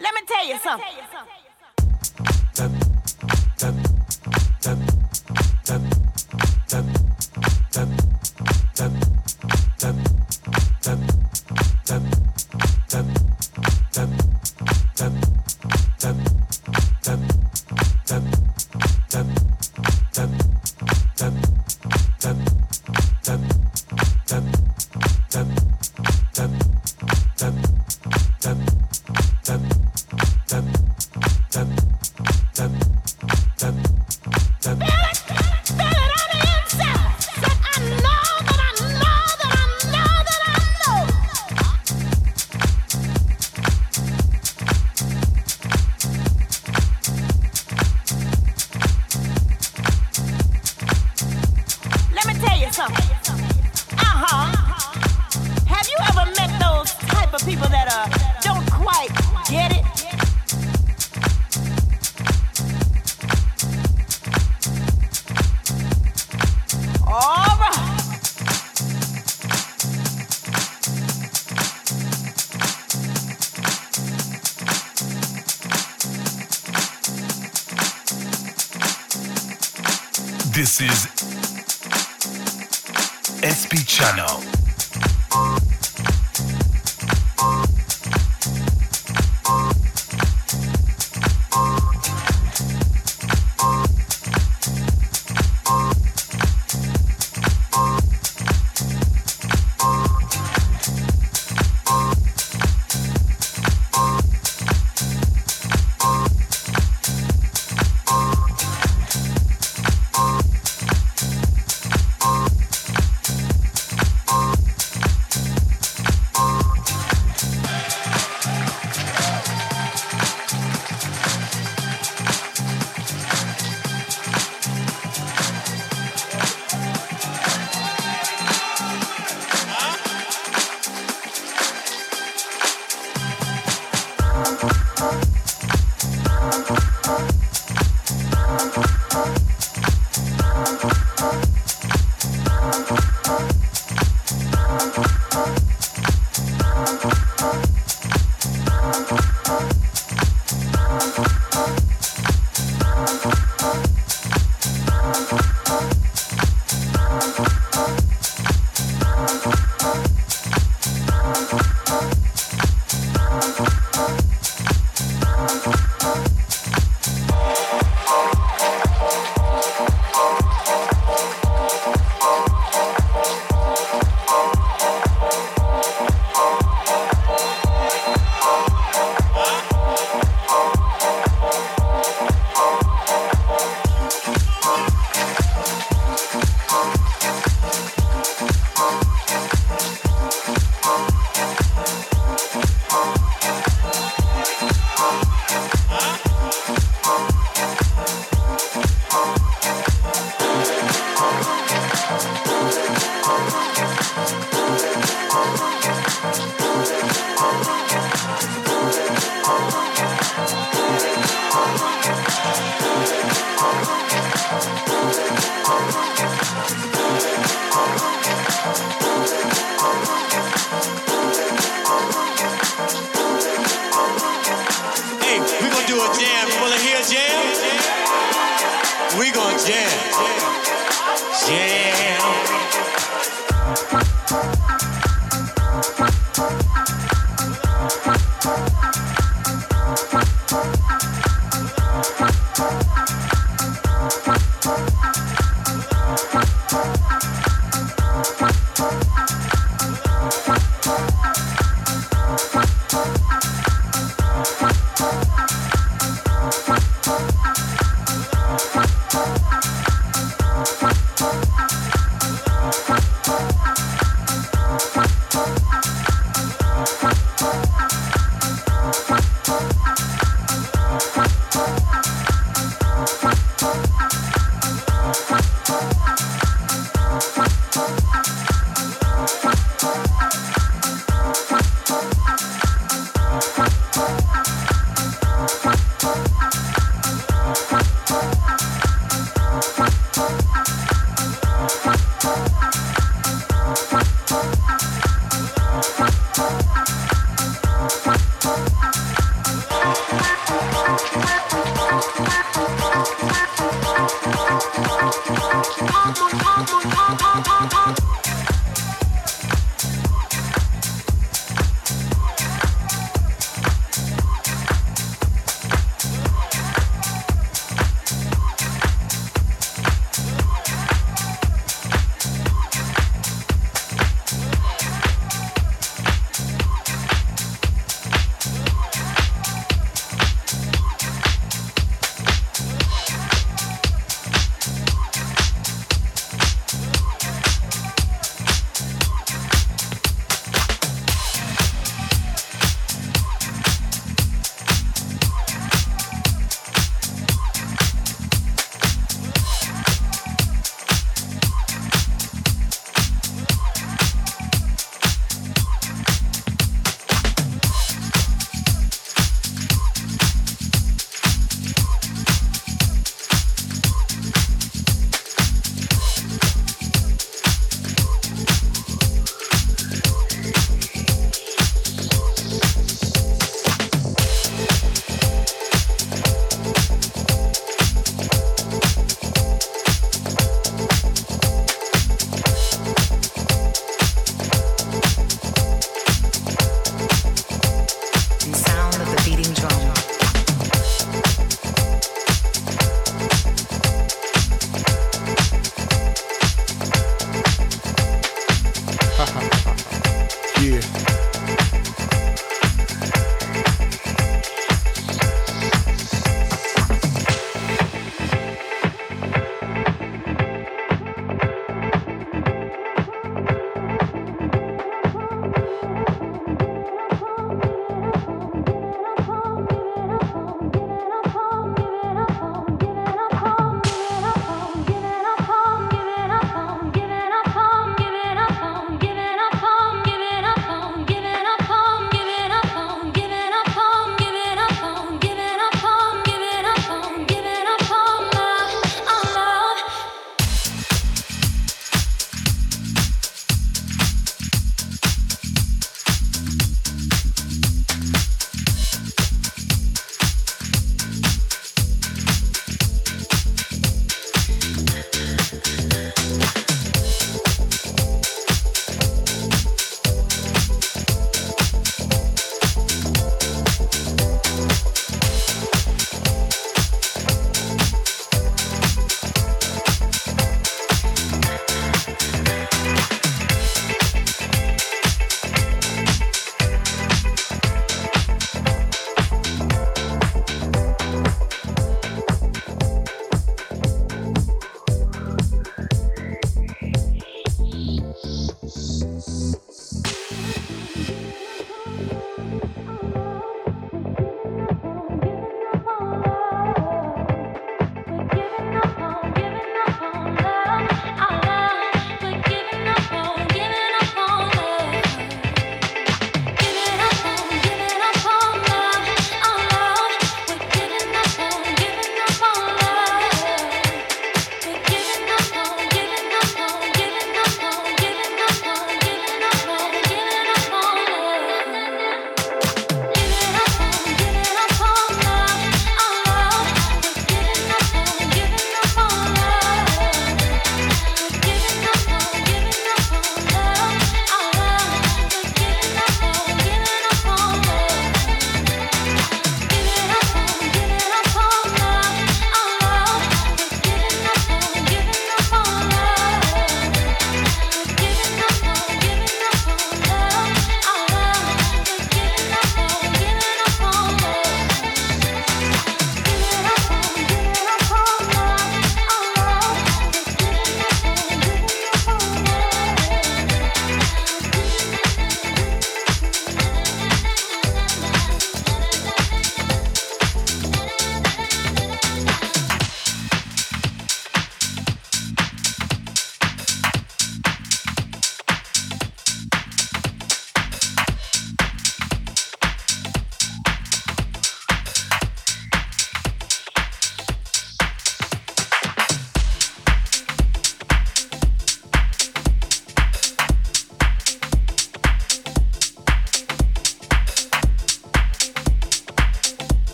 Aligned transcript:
Let 0.00 0.14
me 0.14 0.20
tell 0.26 0.46
you 0.48 0.58
something. 0.58 0.90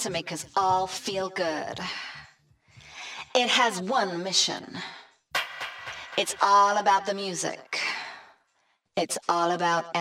To 0.00 0.10
make 0.10 0.32
us 0.32 0.46
all 0.56 0.86
feel 0.86 1.28
good. 1.30 1.80
It 3.34 3.48
has 3.48 3.80
one 3.80 4.22
mission. 4.22 4.78
It's 6.16 6.34
all 6.40 6.78
about 6.78 7.06
the 7.06 7.14
music. 7.14 7.80
It's 8.96 9.18
all 9.28 9.50
about 9.50 9.94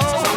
know. 0.00 0.33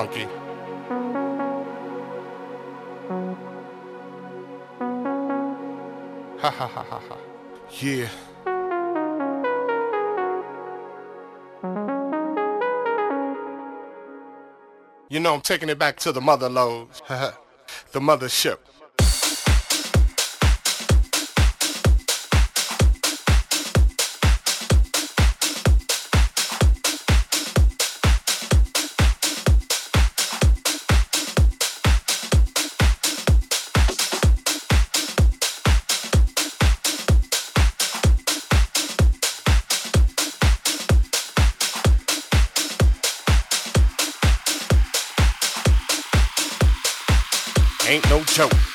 Funky. 0.00 0.24
Ha 6.38 6.50
ha 6.50 6.66
ha 6.66 6.82
ha 6.90 7.00
ha. 7.08 7.16
Yeah. 7.80 8.08
You 15.10 15.20
know, 15.20 15.34
I'm 15.34 15.40
taking 15.42 15.68
it 15.68 15.78
back 15.78 15.98
to 16.00 16.12
the 16.12 16.20
mother 16.20 16.48
loads, 16.48 17.02
the 17.92 18.00
mothership. 18.00 18.58
Ain't 48.38 48.69